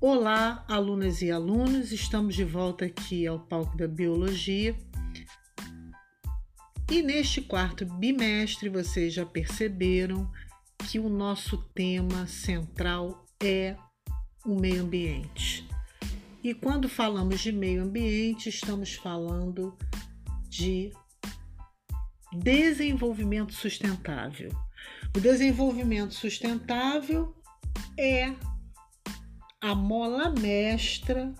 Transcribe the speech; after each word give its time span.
Olá, 0.00 0.64
alunas 0.68 1.22
e 1.22 1.30
alunos, 1.32 1.90
estamos 1.90 2.36
de 2.36 2.44
volta 2.44 2.84
aqui 2.84 3.26
ao 3.26 3.40
palco 3.40 3.76
da 3.76 3.88
Biologia. 3.88 4.76
E 6.88 7.02
neste 7.02 7.42
quarto 7.42 7.84
bimestre, 7.84 8.68
vocês 8.68 9.12
já 9.12 9.26
perceberam 9.26 10.30
que 10.88 11.00
o 11.00 11.08
nosso 11.08 11.58
tema 11.74 12.28
central 12.28 13.26
é 13.42 13.74
o 14.46 14.54
meio 14.54 14.84
ambiente. 14.84 15.68
E 16.44 16.54
quando 16.54 16.88
falamos 16.88 17.40
de 17.40 17.50
meio 17.50 17.82
ambiente, 17.82 18.50
estamos 18.50 18.94
falando 18.94 19.76
de 20.48 20.92
desenvolvimento 22.32 23.52
sustentável. 23.52 24.50
O 25.16 25.18
desenvolvimento 25.18 26.14
sustentável 26.14 27.34
é 27.98 28.32
a 29.60 29.74
mola 29.74 30.30
mestra 30.30 31.34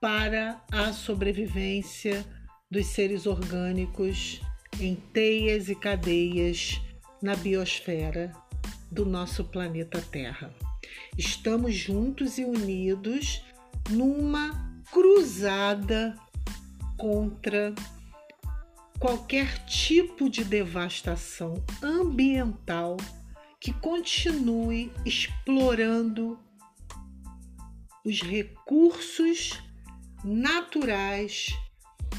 para 0.00 0.62
a 0.70 0.92
sobrevivência 0.92 2.24
dos 2.70 2.86
seres 2.86 3.26
orgânicos 3.26 4.40
em 4.80 4.94
teias 4.94 5.68
e 5.68 5.74
cadeias 5.74 6.80
na 7.20 7.34
biosfera 7.34 8.32
do 8.90 9.04
nosso 9.04 9.44
planeta 9.44 10.00
Terra. 10.00 10.54
Estamos 11.18 11.74
juntos 11.74 12.38
e 12.38 12.44
unidos 12.44 13.44
numa 13.90 14.80
cruzada 14.92 16.16
contra 16.96 17.74
qualquer 19.00 19.64
tipo 19.66 20.30
de 20.30 20.44
devastação 20.44 21.54
ambiental 21.82 22.96
que 23.58 23.72
continue 23.72 24.92
explorando 25.04 26.38
os 28.04 28.20
recursos 28.20 29.62
naturais 30.24 31.48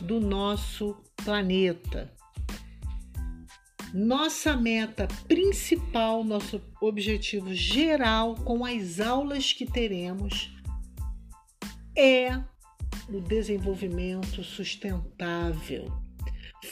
do 0.00 0.20
nosso 0.20 0.96
planeta. 1.16 2.12
Nossa 3.94 4.56
meta 4.56 5.08
principal, 5.26 6.22
nosso 6.22 6.60
objetivo 6.80 7.54
geral 7.54 8.34
com 8.34 8.64
as 8.64 9.00
aulas 9.00 9.52
que 9.52 9.64
teremos 9.64 10.52
é 11.96 12.36
o 13.08 13.20
desenvolvimento 13.20 14.44
sustentável. 14.44 15.86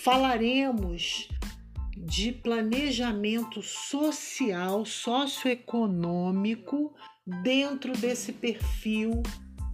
Falaremos 0.03 1.29
de 1.97 2.31
planejamento 2.31 3.63
social, 3.63 4.85
socioeconômico 4.85 6.95
dentro 7.27 7.93
desse 7.93 8.33
perfil 8.33 9.23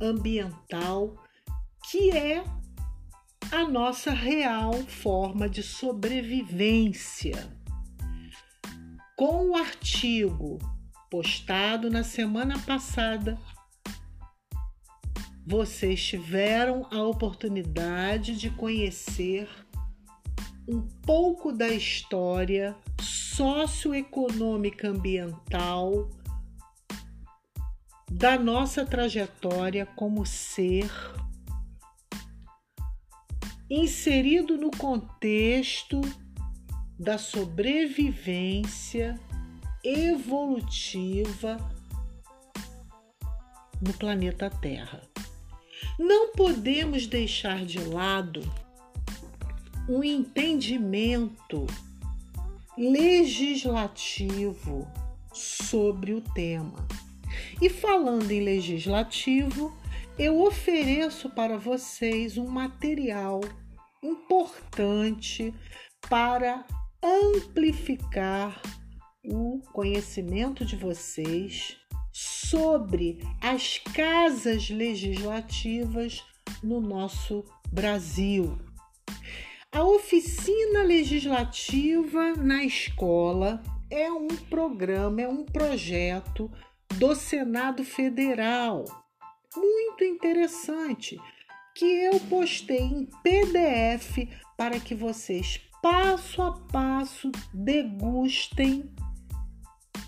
ambiental 0.01 1.15
que 1.91 2.11
é 2.11 2.43
a 3.51 3.69
nossa 3.69 4.11
real 4.11 4.73
forma 4.73 5.49
de 5.49 5.63
sobrevivência. 5.63 7.55
Com 9.17 9.51
o 9.51 9.57
artigo 9.57 10.59
postado 11.11 11.91
na 11.91 12.03
semana 12.03 12.59
passada, 12.61 13.39
vocês 15.47 16.03
tiveram 16.03 16.87
a 16.91 17.03
oportunidade 17.03 18.39
de 18.39 18.49
conhecer 18.49 19.49
um 20.67 20.81
pouco 21.05 21.53
da 21.53 21.69
história 21.69 22.75
socioeconômica 23.01 24.89
ambiental 24.89 26.09
da 28.13 28.39
nossa 28.39 28.85
trajetória 28.85 29.87
como 29.87 30.27
ser 30.27 30.91
inserido 33.71 34.59
no 34.59 34.71
contexto 34.71 36.03
da 36.99 37.17
sobrevivência 37.17 39.19
evolutiva 39.83 41.57
no 43.81 43.95
planeta 43.95 44.51
Terra. 44.51 45.01
Não 45.99 46.33
podemos 46.33 47.07
deixar 47.07 47.65
de 47.65 47.79
lado 47.79 48.43
um 49.89 50.05
entendimento 50.05 51.67
legislativo 52.77 54.87
sobre 55.33 56.13
o 56.13 56.21
tema. 56.21 56.87
E 57.63 57.69
falando 57.69 58.29
em 58.29 58.41
legislativo, 58.41 59.73
eu 60.19 60.43
ofereço 60.43 61.31
para 61.31 61.57
vocês 61.57 62.37
um 62.37 62.49
material 62.49 63.41
importante 64.03 65.55
para 66.11 66.67
amplificar 67.01 68.61
o 69.25 69.61
conhecimento 69.73 70.65
de 70.65 70.75
vocês 70.75 71.77
sobre 72.11 73.21
as 73.41 73.79
casas 73.79 74.69
legislativas 74.69 76.21
no 76.65 76.81
nosso 76.81 77.45
Brasil. 77.71 78.59
A 79.71 79.85
oficina 79.85 80.83
legislativa 80.83 82.35
na 82.35 82.65
escola 82.65 83.63
é 83.89 84.11
um 84.11 84.27
programa, 84.27 85.23
é 85.23 85.29
um 85.29 85.45
projeto 85.45 86.51
do 86.99 87.15
Senado 87.15 87.85
Federal. 87.85 88.85
Muito 89.57 90.05
interessante 90.05 91.21
que 91.75 91.85
eu 91.85 92.19
postei 92.21 92.81
em 92.81 93.07
PDF 93.23 94.29
para 94.57 94.79
que 94.79 94.95
vocês 94.95 95.61
passo 95.83 96.43
a 96.43 96.53
passo 96.53 97.31
degustem 97.53 98.91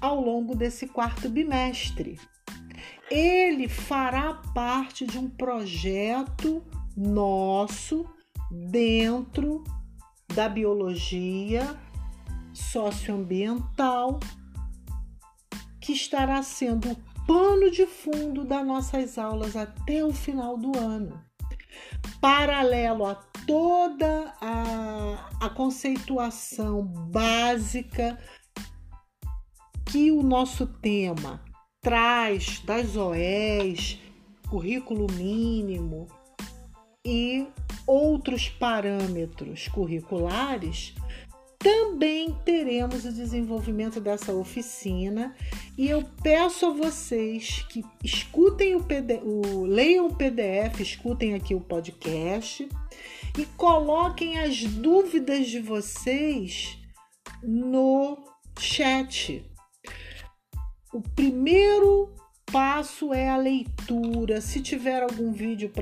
ao 0.00 0.20
longo 0.20 0.54
desse 0.54 0.86
quarto 0.86 1.28
bimestre. 1.28 2.18
Ele 3.10 3.68
fará 3.68 4.34
parte 4.54 5.06
de 5.06 5.18
um 5.18 5.28
projeto 5.28 6.62
nosso 6.96 8.06
dentro 8.50 9.64
da 10.34 10.48
biologia 10.48 11.78
socioambiental 12.52 14.20
que 15.84 15.92
estará 15.92 16.42
sendo 16.42 16.92
o 16.92 16.96
pano 17.26 17.70
de 17.70 17.86
fundo 17.86 18.42
das 18.42 18.66
nossas 18.66 19.18
aulas 19.18 19.54
até 19.54 20.02
o 20.02 20.14
final 20.14 20.56
do 20.56 20.74
ano. 20.78 21.22
Paralelo 22.22 23.04
a 23.04 23.14
toda 23.46 24.32
a, 24.40 25.28
a 25.42 25.50
conceituação 25.50 26.86
básica 26.86 28.18
que 29.84 30.10
o 30.10 30.22
nosso 30.22 30.66
tema 30.66 31.44
traz 31.82 32.60
das 32.60 32.96
OEs, 32.96 33.98
currículo 34.48 35.06
mínimo 35.12 36.06
e 37.04 37.46
outros 37.86 38.48
parâmetros 38.48 39.68
curriculares, 39.68 40.94
também 41.64 42.30
teremos 42.44 43.06
o 43.06 43.12
desenvolvimento 43.12 43.98
dessa 43.98 44.34
oficina 44.34 45.34
e 45.78 45.88
eu 45.88 46.04
peço 46.22 46.66
a 46.66 46.70
vocês 46.70 47.64
que 47.70 47.82
escutem 48.04 48.76
o, 48.76 48.84
PDF, 48.84 49.22
o 49.24 49.64
leiam 49.64 50.08
o 50.08 50.14
PDF, 50.14 50.80
escutem 50.80 51.32
aqui 51.32 51.54
o 51.54 51.60
podcast 51.62 52.68
e 53.38 53.46
coloquem 53.56 54.38
as 54.40 54.62
dúvidas 54.62 55.46
de 55.48 55.58
vocês 55.58 56.78
no 57.42 58.22
chat. 58.58 59.50
O 60.92 61.00
primeiro 61.00 62.14
passo 62.54 63.12
é 63.12 63.28
a 63.28 63.36
leitura. 63.36 64.40
Se 64.40 64.60
tiver 64.60 65.02
algum 65.02 65.32
vídeo 65.32 65.72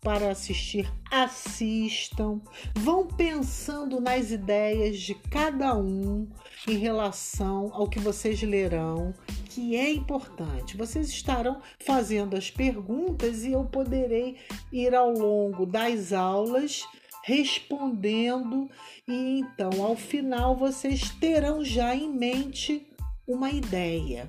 para 0.00 0.30
assistir, 0.30 0.88
assistam. 1.10 2.40
Vão 2.76 3.04
pensando 3.04 4.00
nas 4.00 4.30
ideias 4.30 5.00
de 5.00 5.16
cada 5.16 5.76
um 5.76 6.28
em 6.68 6.76
relação 6.76 7.72
ao 7.72 7.88
que 7.88 7.98
vocês 7.98 8.40
lerão, 8.42 9.12
que 9.46 9.74
é 9.74 9.92
importante. 9.92 10.76
Vocês 10.76 11.08
estarão 11.08 11.60
fazendo 11.84 12.36
as 12.36 12.48
perguntas 12.48 13.42
e 13.42 13.50
eu 13.50 13.64
poderei 13.64 14.36
ir 14.72 14.94
ao 14.94 15.10
longo 15.10 15.66
das 15.66 16.12
aulas 16.12 16.86
respondendo 17.24 18.70
e 19.06 19.40
então 19.40 19.84
ao 19.84 19.96
final 19.96 20.56
vocês 20.56 21.10
terão 21.10 21.64
já 21.64 21.92
em 21.92 22.08
mente 22.08 22.86
uma 23.26 23.50
ideia. 23.50 24.28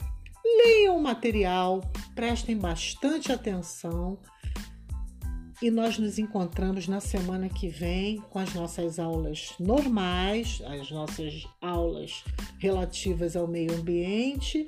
Leiam 0.58 0.98
o 0.98 1.02
material, 1.02 1.82
prestem 2.16 2.58
bastante 2.58 3.32
atenção 3.32 4.20
e 5.62 5.70
nós 5.70 6.00
nos 6.00 6.18
encontramos 6.18 6.88
na 6.88 7.00
semana 7.00 7.48
que 7.48 7.70
vem 7.70 8.18
com 8.30 8.40
as 8.40 8.54
nossas 8.56 8.98
aulas 8.98 9.54
normais, 9.60 10.60
as 10.66 10.90
nossas 10.90 11.48
aulas 11.62 12.24
relativas 12.58 13.36
ao 13.36 13.48
meio 13.48 13.72
ambiente 13.76 14.68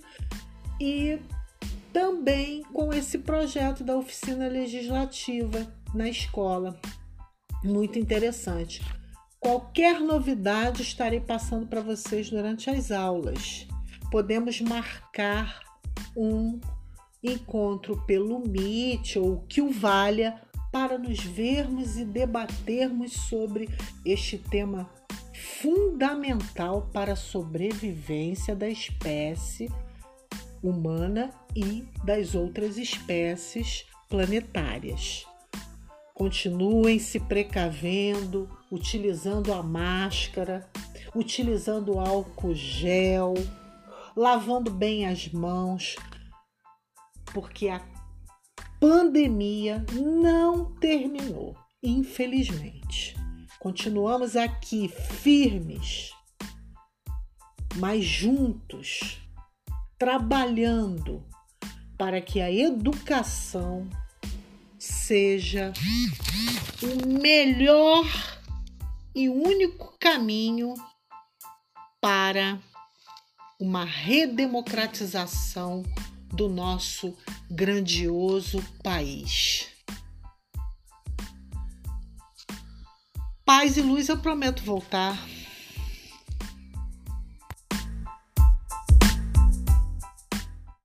e 0.80 1.20
também 1.92 2.62
com 2.72 2.94
esse 2.94 3.18
projeto 3.18 3.84
da 3.84 3.98
oficina 3.98 4.48
legislativa 4.48 5.68
na 5.96 6.08
escola. 6.08 6.80
Muito 7.64 7.98
interessante. 7.98 8.82
Qualquer 9.40 10.00
novidade 10.00 10.84
estarei 10.84 11.20
passando 11.20 11.66
para 11.66 11.82
vocês 11.82 12.30
durante 12.30 12.70
as 12.70 12.92
aulas. 12.92 13.68
Podemos 14.12 14.62
marcar 14.62 15.73
um 16.16 16.60
encontro 17.24 18.02
pelo 18.06 18.40
Meet 18.40 19.16
ou 19.18 19.44
que 19.48 19.62
o 19.62 19.72
valha 19.72 20.42
para 20.72 20.98
nos 20.98 21.20
vermos 21.20 21.98
e 21.98 22.04
debatermos 22.04 23.14
sobre 23.14 23.70
este 24.06 24.38
tema 24.38 24.90
fundamental 25.62 26.90
para 26.92 27.14
a 27.14 27.16
sobrevivência 27.16 28.56
da 28.56 28.68
espécie 28.68 29.72
humana 30.62 31.30
e 31.56 31.86
das 32.04 32.36
outras 32.36 32.78
espécies 32.78 33.86
planetárias. 34.10 35.26
Continuem 36.14 37.00
se 37.00 37.20
precavendo, 37.20 38.50
utilizando 38.72 39.54
a 39.54 39.62
máscara, 39.62 40.68
utilizando 41.16 42.00
álcool 42.00 42.54
gel, 42.54 43.34
lavando 44.16 44.72
bem 44.72 45.08
as 45.08 45.28
mãos, 45.30 45.96
porque 47.34 47.68
a 47.68 47.82
pandemia 48.80 49.86
não 49.92 50.74
terminou, 50.76 51.56
infelizmente. 51.82 53.16
Continuamos 53.60 54.36
aqui 54.36 54.88
firmes, 54.88 56.12
mas 57.78 58.04
juntos, 58.04 59.22
trabalhando 59.98 61.24
para 61.98 62.22
que 62.22 62.42
a 62.42 62.52
educação 62.52 63.90
seja 64.78 65.72
o 66.82 67.22
melhor 67.22 68.06
e 69.16 69.30
único 69.30 69.96
caminho 69.98 70.74
para 72.02 72.60
uma 73.64 73.86
redemocratização 73.86 75.84
do 76.28 76.50
nosso 76.50 77.16
grandioso 77.50 78.62
país. 78.84 79.70
Paz 83.46 83.78
e 83.78 83.82
luz, 83.82 84.10
eu 84.10 84.18
prometo 84.18 84.62
voltar. 84.64 85.18